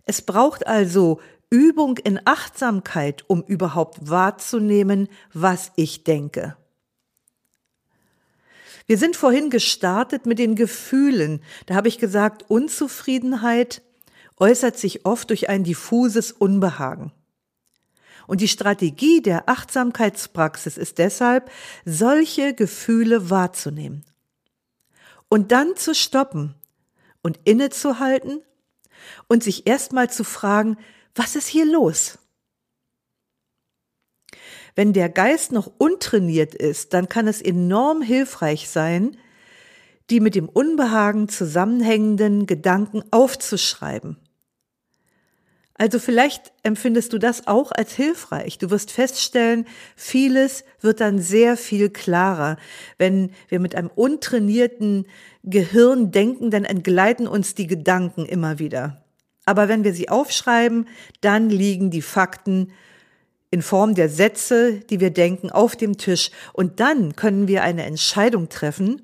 Es 0.05 0.21
braucht 0.21 0.65
also 0.65 1.19
Übung 1.49 1.97
in 1.97 2.19
Achtsamkeit, 2.25 3.23
um 3.27 3.43
überhaupt 3.43 4.09
wahrzunehmen, 4.09 5.09
was 5.33 5.71
ich 5.75 6.03
denke. 6.03 6.55
Wir 8.85 8.97
sind 8.97 9.15
vorhin 9.15 9.49
gestartet 9.49 10.25
mit 10.25 10.39
den 10.39 10.55
Gefühlen. 10.55 11.43
Da 11.67 11.75
habe 11.75 11.87
ich 11.87 11.99
gesagt, 11.99 12.49
Unzufriedenheit 12.49 13.83
äußert 14.37 14.77
sich 14.77 15.05
oft 15.05 15.29
durch 15.29 15.49
ein 15.49 15.63
diffuses 15.63 16.31
Unbehagen. 16.31 17.11
Und 18.25 18.41
die 18.41 18.47
Strategie 18.47 19.21
der 19.21 19.49
Achtsamkeitspraxis 19.49 20.77
ist 20.77 20.97
deshalb, 20.97 21.51
solche 21.85 22.53
Gefühle 22.53 23.29
wahrzunehmen. 23.29 24.05
Und 25.29 25.51
dann 25.51 25.75
zu 25.75 25.93
stoppen 25.93 26.55
und 27.21 27.39
innezuhalten 27.43 28.41
und 29.27 29.43
sich 29.43 29.67
erstmal 29.67 30.09
zu 30.09 30.23
fragen, 30.23 30.77
was 31.15 31.35
ist 31.35 31.47
hier 31.47 31.65
los? 31.65 32.17
Wenn 34.75 34.93
der 34.93 35.09
Geist 35.09 35.51
noch 35.51 35.71
untrainiert 35.77 36.55
ist, 36.55 36.93
dann 36.93 37.09
kann 37.09 37.27
es 37.27 37.41
enorm 37.41 38.01
hilfreich 38.01 38.69
sein, 38.69 39.17
die 40.09 40.19
mit 40.19 40.35
dem 40.35 40.49
Unbehagen 40.49 41.27
zusammenhängenden 41.29 42.45
Gedanken 42.45 43.03
aufzuschreiben. 43.11 44.17
Also 45.75 45.97
vielleicht 45.97 46.51
empfindest 46.63 47.13
du 47.13 47.19
das 47.19 47.47
auch 47.47 47.71
als 47.71 47.93
hilfreich. 47.93 48.57
Du 48.57 48.69
wirst 48.69 48.91
feststellen, 48.91 49.65
vieles 49.95 50.65
wird 50.81 50.99
dann 50.99 51.19
sehr 51.19 51.55
viel 51.55 51.89
klarer. 51.89 52.57
Wenn 52.97 53.31
wir 53.47 53.61
mit 53.61 53.75
einem 53.75 53.89
untrainierten 53.93 55.07
Gehirn 55.43 56.11
denken, 56.11 56.51
dann 56.51 56.65
entgleiten 56.65 57.27
uns 57.27 57.55
die 57.55 57.67
Gedanken 57.67 58.25
immer 58.25 58.59
wieder. 58.59 59.01
Aber 59.49 59.67
wenn 59.67 59.83
wir 59.83 59.95
sie 59.95 60.09
aufschreiben, 60.09 60.87
dann 61.21 61.49
liegen 61.49 61.89
die 61.89 62.03
Fakten 62.03 62.71
in 63.49 63.63
Form 63.63 63.95
der 63.95 64.07
Sätze, 64.07 64.81
die 64.91 64.99
wir 64.99 65.09
denken, 65.09 65.49
auf 65.49 65.75
dem 65.75 65.97
Tisch. 65.97 66.29
Und 66.53 66.79
dann 66.79 67.15
können 67.15 67.47
wir 67.47 67.63
eine 67.63 67.83
Entscheidung 67.83 68.49
treffen, 68.49 69.01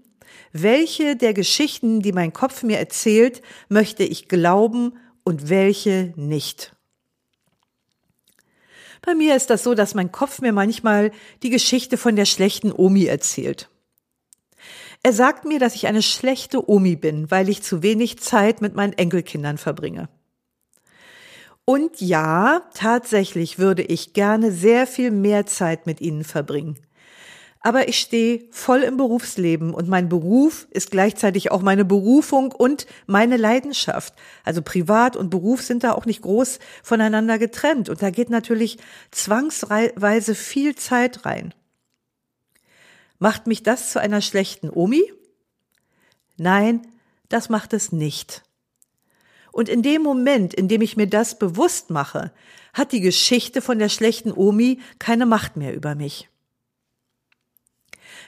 welche 0.54 1.16
der 1.16 1.34
Geschichten, 1.34 2.02
die 2.02 2.12
mein 2.12 2.32
Kopf 2.32 2.62
mir 2.62 2.78
erzählt, 2.78 3.42
möchte 3.70 4.04
ich 4.04 4.28
glauben 4.28 4.94
und 5.24 5.50
welche 5.50 6.14
nicht. 6.16 6.76
Bei 9.02 9.16
mir 9.16 9.36
ist 9.36 9.50
das 9.50 9.64
so, 9.64 9.74
dass 9.74 9.96
mein 9.96 10.12
Kopf 10.12 10.42
mir 10.42 10.54
manchmal 10.54 11.10
die 11.42 11.50
Geschichte 11.50 11.98
von 11.98 12.16
der 12.16 12.26
schlechten 12.26 12.72
Omi 12.72 13.06
erzählt. 13.06 13.68
Er 15.02 15.14
sagt 15.14 15.46
mir, 15.46 15.58
dass 15.58 15.74
ich 15.74 15.88
eine 15.88 16.04
schlechte 16.04 16.70
Omi 16.70 16.96
bin, 16.96 17.32
weil 17.32 17.50
ich 17.50 17.64
zu 17.64 17.82
wenig 17.82 18.20
Zeit 18.20 18.62
mit 18.62 18.76
meinen 18.76 18.94
Enkelkindern 18.94 19.58
verbringe. 19.58 20.08
Und 21.66 22.00
ja, 22.00 22.62
tatsächlich 22.76 23.58
würde 23.58 23.82
ich 23.82 24.14
gerne 24.14 24.52
sehr 24.52 24.86
viel 24.86 25.10
mehr 25.10 25.48
Zeit 25.48 25.88
mit 25.88 26.00
ihnen 26.00 26.24
verbringen. 26.24 26.78
Aber 27.66 27.88
ich 27.88 27.98
stehe 27.98 28.44
voll 28.52 28.84
im 28.84 28.96
Berufsleben 28.96 29.74
und 29.74 29.90
mein 29.90 30.08
Beruf 30.08 30.68
ist 30.70 30.92
gleichzeitig 30.92 31.52
auch 31.52 31.64
meine 31.64 31.84
Berufung 31.84 32.52
und 32.52 32.86
meine 33.08 33.38
Leidenschaft. 33.38 34.14
Also 34.44 34.62
Privat 34.62 35.16
und 35.16 35.32
Beruf 35.32 35.64
sind 35.64 35.84
da 35.84 35.94
auch 35.94 36.06
nicht 36.06 36.22
groß 36.22 36.60
voneinander 36.84 37.40
getrennt 37.40 37.90
und 37.90 38.04
da 38.04 38.12
geht 38.12 38.30
natürlich 38.30 38.78
zwangsweise 39.10 40.36
viel 40.36 40.76
Zeit 40.76 41.26
rein. 41.26 41.56
Macht 43.18 43.48
mich 43.48 43.64
das 43.64 43.92
zu 43.92 44.00
einer 44.00 44.22
schlechten 44.22 44.70
Omi? 44.70 45.12
Nein, 46.38 46.86
das 47.30 47.50
macht 47.50 47.74
es 47.74 47.92
nicht. 47.92 48.45
Und 49.56 49.70
in 49.70 49.84
dem 49.84 50.02
Moment, 50.02 50.54
in 50.54 50.68
dem 50.68 50.82
ich 50.82 50.98
mir 50.98 51.08
das 51.08 51.40
bewusst 51.40 51.90
mache, 51.90 52.34
hat 52.74 52.92
die 52.92 53.00
Geschichte 53.00 53.62
von 53.62 53.80
der 53.80 53.88
schlechten 53.88 54.34
Omi 54.34 54.82
keine 55.00 55.26
Macht 55.26 55.56
mehr 55.56 55.74
über 55.74 55.96
mich. 55.96 56.28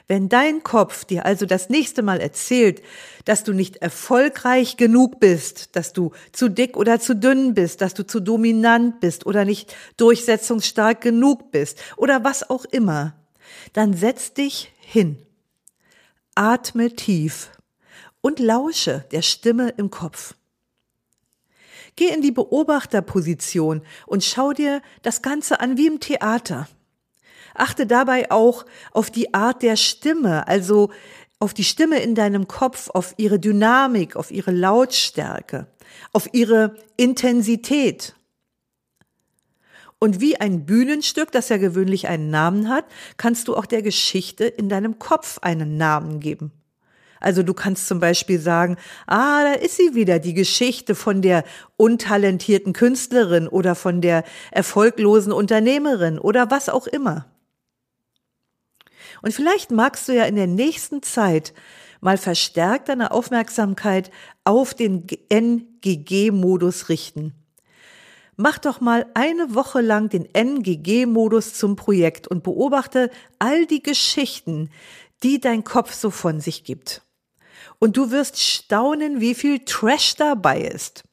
Wenn 0.08 0.30
dein 0.30 0.64
Kopf 0.64 1.04
dir 1.04 1.26
also 1.26 1.46
das 1.46 1.68
nächste 1.68 2.02
Mal 2.02 2.22
erzählt, 2.22 2.82
dass 3.26 3.44
du 3.44 3.52
nicht 3.52 3.76
erfolgreich 3.76 4.78
genug 4.78 5.20
bist, 5.20 5.76
dass 5.76 5.92
du 5.92 6.12
zu 6.32 6.48
dick 6.48 6.78
oder 6.78 6.98
zu 7.02 7.14
dünn 7.14 7.54
bist, 7.54 7.82
dass 7.82 7.94
du 7.94 8.08
zu 8.08 8.22
dominant 8.22 9.02
bist 9.02 9.26
oder 9.26 9.44
nicht 9.44 9.76
durchsetzungsstark 9.98 11.02
genug 11.02 11.52
bist 11.52 11.78
oder 11.98 12.24
was 12.24 12.50
auch 12.50 12.64
immer, 12.64 13.16
dann 13.74 13.94
setz 13.94 14.34
dich 14.34 14.72
hin, 14.80 15.18
atme 16.36 16.96
tief 16.96 17.52
und 18.22 18.40
lausche 18.40 19.04
der 19.12 19.24
Stimme 19.24 19.74
im 19.76 19.92
Kopf. 19.92 20.34
Geh 21.98 22.08
in 22.08 22.22
die 22.22 22.32
Beobachterposition 22.32 23.82
und 24.06 24.24
schau 24.24 24.54
dir 24.54 24.82
das 25.02 25.22
Ganze 25.22 25.60
an 25.60 25.78
wie 25.78 25.88
im 25.88 26.00
Theater. 26.00 26.70
Achte 27.56 27.88
dabei 27.88 28.32
auch 28.32 28.66
auf 28.94 29.10
die 29.10 29.34
Art 29.34 29.64
der 29.64 29.76
Stimme, 29.76 30.48
also 30.48 30.92
auf 31.40 31.56
die 31.56 31.64
Stimme 31.64 32.00
in 32.00 32.14
deinem 32.14 32.48
Kopf, 32.48 32.90
auf 32.92 33.16
ihre 33.18 33.40
Dynamik, 33.40 34.16
auf 34.16 34.30
ihre 34.30 34.52
Lautstärke, 34.52 35.68
auf 36.14 36.30
ihre 36.34 36.76
Intensität. 36.98 38.14
Und 39.98 40.22
wie 40.22 40.40
ein 40.40 40.68
Bühnenstück, 40.68 41.32
das 41.32 41.50
ja 41.50 41.58
gewöhnlich 41.58 42.08
einen 42.08 42.30
Namen 42.30 42.70
hat, 42.70 42.86
kannst 43.18 43.48
du 43.48 43.56
auch 43.56 43.66
der 43.66 43.82
Geschichte 43.82 44.46
in 44.46 44.70
deinem 44.70 45.00
Kopf 45.00 45.40
einen 45.40 45.78
Namen 45.78 46.20
geben. 46.20 46.52
Also 47.20 47.44
du 47.44 47.54
kannst 47.54 47.88
zum 47.88 48.00
Beispiel 48.00 48.40
sagen, 48.40 48.78
ah, 49.06 49.44
da 49.44 49.54
ist 49.54 49.78
sie 49.78 49.96
wieder, 49.96 50.20
die 50.20 50.34
Geschichte 50.34 50.96
von 50.96 51.22
der 51.22 51.44
untalentierten 51.76 52.74
Künstlerin 52.74 53.48
oder 53.48 53.76
von 53.76 54.02
der 54.02 54.24
erfolglosen 54.52 55.32
Unternehmerin 55.32 56.20
oder 56.20 56.52
was 56.52 56.70
auch 56.70 56.88
immer. 56.88 57.26
Und 59.22 59.34
vielleicht 59.34 59.72
magst 59.72 60.08
du 60.08 60.14
ja 60.14 60.26
in 60.26 60.36
der 60.36 60.48
nächsten 60.48 61.02
Zeit 61.02 61.54
mal 62.02 62.18
verstärkt 62.18 62.90
deine 62.90 63.12
Aufmerksamkeit 63.12 64.12
auf 64.44 64.74
den 64.74 65.08
NGG-Modus 65.30 66.90
richten. 66.90 67.34
Mach 68.36 68.60
doch 68.60 68.82
mal 68.82 69.08
eine 69.16 69.56
Woche 69.56 69.82
lang 69.82 70.10
den 70.10 70.28
NGG-Modus 70.32 71.56
zum 71.56 71.76
Projekt 71.76 72.28
und 72.28 72.44
beobachte 72.44 73.10
all 73.40 73.66
die 73.66 73.82
Geschichten, 73.82 74.70
die 75.24 75.40
dein 75.40 75.64
Kopf 75.64 75.94
so 75.94 76.12
von 76.12 76.40
sich 76.40 76.64
gibt. 76.64 77.02
Und 77.80 77.98
du 77.98 78.12
wirst 78.12 78.42
staunen, 78.42 79.22
wie 79.22 79.36
viel 79.36 79.60
Trash 79.60 80.16
dabei 80.16 80.62
ist. 80.62 81.04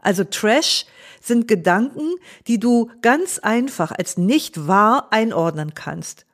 Also 0.00 0.24
Trash 0.24 0.86
sind 1.20 1.48
Gedanken, 1.48 2.16
die 2.46 2.58
du 2.58 2.90
ganz 3.00 3.38
einfach 3.38 3.92
als 3.92 4.18
nicht 4.18 4.66
wahr 4.66 5.08
einordnen 5.12 5.74
kannst 5.74 6.26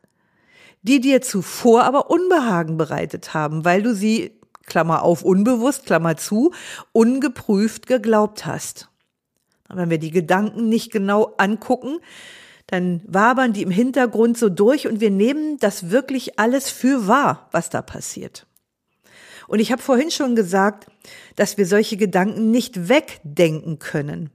die 0.83 1.01
dir 1.01 1.21
zuvor 1.23 1.85
aber 1.85 2.11
Unbehagen 2.11 2.77
bereitet 2.77 3.35
haben, 3.35 3.65
weil 3.65 3.83
du 3.83 3.95
sie, 3.95 4.39
Klammer 4.67 5.03
auf, 5.03 5.23
unbewusst, 5.23 5.87
Klammer 5.87 6.17
zu, 6.17 6.53
ungeprüft 6.93 7.87
geglaubt 7.87 8.47
hast. 8.47 8.89
Wenn 9.69 9.91
wir 9.91 9.99
die 9.99 10.11
Gedanken 10.11 10.69
nicht 10.69 10.93
genau 10.93 11.35
angucken, 11.39 11.99
dann 12.67 13.03
wabern 13.07 13.53
die 13.53 13.63
im 13.63 13.71
Hintergrund 13.71 14.39
so 14.39 14.49
durch 14.49 14.87
und 14.87 15.01
wir 15.01 15.11
nehmen 15.11 15.59
das 15.59 15.91
wirklich 15.91 16.39
alles 16.39 16.71
für 16.71 17.09
wahr, 17.09 17.49
was 17.51 17.69
da 17.69 17.83
passiert. 17.83 18.47
Und 19.51 19.59
ich 19.59 19.73
habe 19.73 19.83
vorhin 19.83 20.13
schon 20.13 20.37
gesagt, 20.37 20.87
dass 21.35 21.59
wir 21.59 21.67
solche 21.67 21.97
Gedanken 21.97 22.53
nicht 22.53 22.89
wegdenken 22.89 23.81
können. 23.81 24.31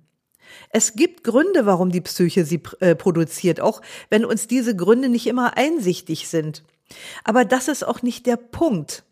Es 0.71 0.97
gibt 0.97 1.23
Gründe, 1.23 1.65
warum 1.65 1.89
die 1.89 2.01
Psyche 2.01 2.43
sie 2.43 2.61
äh, 2.81 2.95
produziert, 2.95 3.61
auch 3.61 3.81
wenn 4.09 4.25
uns 4.25 4.47
diese 4.47 4.75
Gründe 4.75 5.07
nicht 5.07 5.25
immer 5.27 5.55
einsichtig 5.55 6.27
sind. 6.27 6.65
Aber 7.23 7.45
das 7.45 7.69
ist 7.69 7.87
auch 7.87 8.01
nicht 8.01 8.25
der 8.25 8.35
Punkt. 8.35 9.05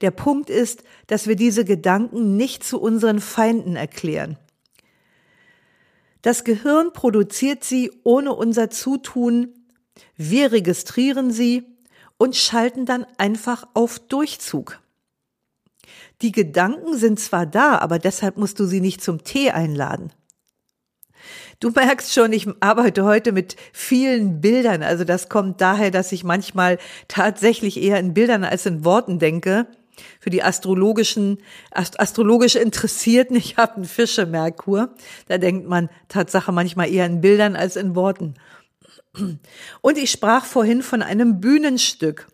Der 0.00 0.10
Punkt 0.10 0.48
ist, 0.48 0.82
dass 1.08 1.26
wir 1.26 1.36
diese 1.36 1.66
Gedanken 1.66 2.38
nicht 2.38 2.64
zu 2.64 2.80
unseren 2.80 3.20
Feinden 3.20 3.76
erklären. 3.76 4.38
Das 6.22 6.44
Gehirn 6.44 6.94
produziert 6.94 7.64
sie 7.64 7.92
ohne 8.02 8.32
unser 8.32 8.70
Zutun, 8.70 9.52
wir 10.16 10.52
registrieren 10.52 11.30
sie 11.30 11.64
und 12.16 12.34
schalten 12.34 12.86
dann 12.86 13.04
einfach 13.18 13.68
auf 13.74 13.98
Durchzug. 13.98 14.80
Die 16.22 16.32
Gedanken 16.32 16.96
sind 16.96 17.18
zwar 17.18 17.46
da, 17.46 17.78
aber 17.78 17.98
deshalb 17.98 18.36
musst 18.36 18.60
du 18.60 18.66
sie 18.66 18.80
nicht 18.80 19.02
zum 19.02 19.24
Tee 19.24 19.50
einladen. 19.50 20.12
Du 21.60 21.70
merkst 21.70 22.14
schon, 22.14 22.32
ich 22.32 22.48
arbeite 22.60 23.04
heute 23.04 23.32
mit 23.32 23.56
vielen 23.72 24.40
Bildern. 24.40 24.82
Also 24.82 25.04
das 25.04 25.28
kommt 25.28 25.60
daher, 25.60 25.90
dass 25.90 26.12
ich 26.12 26.24
manchmal 26.24 26.78
tatsächlich 27.08 27.76
eher 27.82 27.98
in 27.98 28.14
Bildern 28.14 28.44
als 28.44 28.64
in 28.66 28.84
Worten 28.84 29.18
denke. 29.18 29.66
Für 30.20 30.30
die 30.30 30.42
astrologischen, 30.42 31.38
astrologisch 31.70 32.56
Interessierten, 32.56 33.36
ich 33.36 33.58
habe 33.58 33.76
einen 33.76 33.84
Fische 33.84 34.24
Merkur. 34.24 34.94
Da 35.28 35.36
denkt 35.36 35.68
man 35.68 35.90
Tatsache 36.08 36.52
manchmal 36.52 36.90
eher 36.90 37.06
in 37.06 37.20
Bildern 37.20 37.56
als 37.56 37.76
in 37.76 37.94
Worten. 37.94 38.34
Und 39.82 39.98
ich 39.98 40.10
sprach 40.10 40.44
vorhin 40.44 40.82
von 40.82 41.02
einem 41.02 41.40
Bühnenstück. 41.40 42.28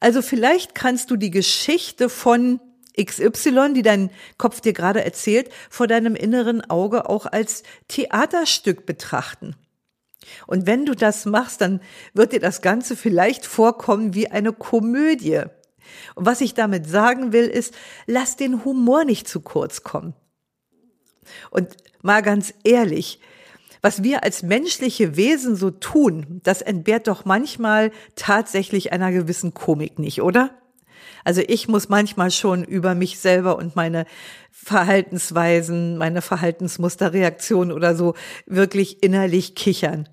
Also 0.00 0.22
vielleicht 0.22 0.74
kannst 0.74 1.10
du 1.10 1.16
die 1.16 1.30
Geschichte 1.30 2.08
von 2.08 2.60
XY, 3.00 3.74
die 3.74 3.82
dein 3.82 4.10
Kopf 4.38 4.60
dir 4.60 4.72
gerade 4.72 5.04
erzählt, 5.04 5.50
vor 5.70 5.86
deinem 5.86 6.16
inneren 6.16 6.62
Auge 6.62 7.08
auch 7.08 7.26
als 7.26 7.62
Theaterstück 7.88 8.86
betrachten. 8.86 9.56
Und 10.46 10.66
wenn 10.66 10.86
du 10.86 10.94
das 10.94 11.24
machst, 11.24 11.60
dann 11.60 11.80
wird 12.14 12.32
dir 12.32 12.40
das 12.40 12.62
Ganze 12.62 12.96
vielleicht 12.96 13.46
vorkommen 13.46 14.14
wie 14.14 14.28
eine 14.28 14.52
Komödie. 14.52 15.42
Und 16.14 16.26
was 16.26 16.40
ich 16.40 16.54
damit 16.54 16.88
sagen 16.88 17.32
will, 17.32 17.46
ist, 17.46 17.74
lass 18.06 18.36
den 18.36 18.64
Humor 18.64 19.04
nicht 19.04 19.28
zu 19.28 19.40
kurz 19.40 19.82
kommen. 19.82 20.14
Und 21.50 21.76
mal 22.02 22.22
ganz 22.22 22.54
ehrlich, 22.64 23.20
was 23.82 24.02
wir 24.02 24.24
als 24.24 24.42
menschliche 24.42 25.16
Wesen 25.16 25.54
so 25.54 25.70
tun, 25.70 26.40
das 26.42 26.62
entbehrt 26.62 27.06
doch 27.08 27.24
manchmal 27.24 27.92
tatsächlich 28.16 28.92
einer 28.92 29.12
gewissen 29.12 29.54
Komik 29.54 29.98
nicht, 29.98 30.22
oder? 30.22 30.50
Also 31.26 31.42
ich 31.44 31.66
muss 31.66 31.88
manchmal 31.88 32.30
schon 32.30 32.62
über 32.62 32.94
mich 32.94 33.18
selber 33.18 33.58
und 33.58 33.74
meine 33.74 34.06
Verhaltensweisen, 34.52 35.98
meine 35.98 36.22
Verhaltensmusterreaktionen 36.22 37.74
oder 37.74 37.96
so 37.96 38.14
wirklich 38.46 39.02
innerlich 39.02 39.56
kichern. 39.56 40.08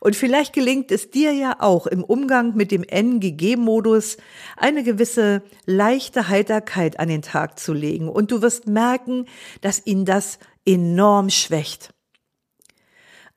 Und 0.00 0.16
vielleicht 0.16 0.52
gelingt 0.52 0.90
es 0.90 1.12
dir 1.12 1.30
ja 1.30 1.58
auch 1.60 1.86
im 1.86 2.02
Umgang 2.02 2.56
mit 2.56 2.72
dem 2.72 2.82
NGG-Modus 2.82 4.16
eine 4.56 4.82
gewisse 4.82 5.44
leichte 5.66 6.26
Heiterkeit 6.26 6.98
an 6.98 7.06
den 7.06 7.22
Tag 7.22 7.60
zu 7.60 7.72
legen. 7.72 8.08
Und 8.08 8.32
du 8.32 8.42
wirst 8.42 8.66
merken, 8.66 9.26
dass 9.60 9.86
ihn 9.86 10.04
das 10.04 10.40
enorm 10.66 11.30
schwächt. 11.30 11.94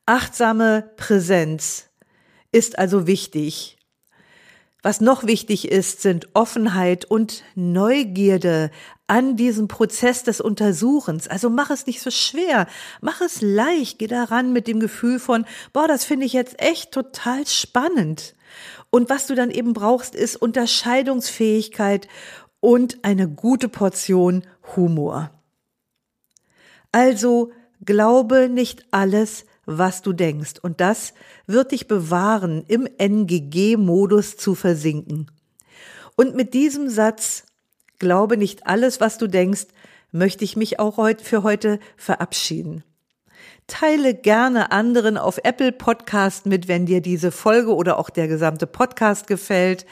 Achtsame 0.04 0.90
Präsenz 0.96 1.90
ist 2.50 2.76
also 2.76 3.06
wichtig. 3.06 3.77
Was 4.88 5.02
noch 5.02 5.26
wichtig 5.26 5.70
ist, 5.70 6.00
sind 6.00 6.28
Offenheit 6.32 7.04
und 7.04 7.44
Neugierde 7.54 8.70
an 9.06 9.36
diesem 9.36 9.68
Prozess 9.68 10.22
des 10.22 10.40
Untersuchens. 10.40 11.28
Also 11.28 11.50
mach 11.50 11.68
es 11.68 11.86
nicht 11.86 12.00
so 12.00 12.10
schwer, 12.10 12.66
mach 13.02 13.20
es 13.20 13.42
leicht, 13.42 13.98
geh 13.98 14.06
daran 14.06 14.50
mit 14.54 14.66
dem 14.66 14.80
Gefühl 14.80 15.18
von, 15.18 15.44
boah, 15.74 15.86
das 15.88 16.06
finde 16.06 16.24
ich 16.24 16.32
jetzt 16.32 16.58
echt 16.62 16.90
total 16.90 17.46
spannend. 17.46 18.34
Und 18.88 19.10
was 19.10 19.26
du 19.26 19.34
dann 19.34 19.50
eben 19.50 19.74
brauchst, 19.74 20.14
ist 20.14 20.36
Unterscheidungsfähigkeit 20.36 22.08
und 22.60 23.04
eine 23.04 23.28
gute 23.28 23.68
Portion 23.68 24.46
Humor. 24.74 25.30
Also 26.92 27.52
glaube 27.84 28.48
nicht 28.48 28.86
alles, 28.90 29.44
was 29.68 30.00
du 30.00 30.14
denkst. 30.14 30.54
Und 30.62 30.80
das 30.80 31.12
wird 31.46 31.72
dich 31.72 31.86
bewahren, 31.86 32.64
im 32.66 32.88
NGG-Modus 32.98 34.38
zu 34.38 34.54
versinken. 34.54 35.30
Und 36.16 36.34
mit 36.34 36.54
diesem 36.54 36.88
Satz, 36.88 37.44
glaube 37.98 38.38
nicht 38.38 38.66
alles, 38.66 39.00
was 39.00 39.18
du 39.18 39.26
denkst, 39.26 39.66
möchte 40.10 40.42
ich 40.42 40.56
mich 40.56 40.80
auch 40.80 40.96
heute 40.96 41.22
für 41.22 41.42
heute 41.42 41.78
verabschieden. 41.96 42.82
Teile 43.66 44.14
gerne 44.14 44.72
anderen 44.72 45.18
auf 45.18 45.38
Apple 45.44 45.72
Podcast 45.72 46.46
mit, 46.46 46.66
wenn 46.66 46.86
dir 46.86 47.02
diese 47.02 47.30
Folge 47.30 47.74
oder 47.74 47.98
auch 47.98 48.08
der 48.08 48.26
gesamte 48.26 48.66
Podcast 48.66 49.26
gefällt 49.26 49.84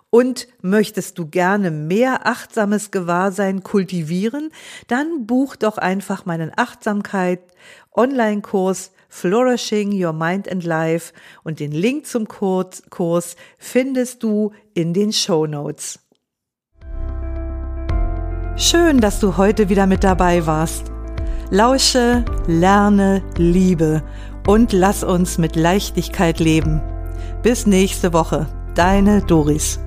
Und 0.09 0.47
möchtest 0.61 1.19
du 1.19 1.27
gerne 1.27 1.69
mehr 1.69 2.25
achtsames 2.25 2.91
Gewahrsein 2.91 3.63
kultivieren, 3.63 4.51
dann 4.87 5.27
buch 5.27 5.57
doch 5.57 5.77
einfach 5.77 6.25
meinen 6.25 6.53
Achtsamkeit 6.55 7.41
Online-Kurs 7.93 8.91
Flourishing 9.09 9.91
Your 9.91 10.13
Mind 10.13 10.49
and 10.49 10.63
Life 10.63 11.13
und 11.43 11.59
den 11.59 11.71
Link 11.71 12.05
zum 12.05 12.27
Kurs, 12.27 13.35
findest 13.57 14.23
du 14.23 14.53
in 14.73 14.93
den 14.93 15.11
Show 15.11 15.45
Notes. 15.45 15.99
Schön, 18.59 18.99
dass 18.99 19.19
du 19.19 19.37
heute 19.37 19.69
wieder 19.69 19.85
mit 19.85 20.03
dabei 20.03 20.47
warst. 20.47 20.91
Lausche, 21.51 22.25
lerne, 22.47 23.21
liebe 23.37 24.01
und 24.47 24.73
lass 24.73 25.03
uns 25.03 25.37
mit 25.37 25.55
Leichtigkeit 25.55 26.39
leben. 26.39 26.81
Bis 27.43 27.67
nächste 27.67 28.13
Woche, 28.13 28.47
deine 28.73 29.21
Doris. 29.21 29.79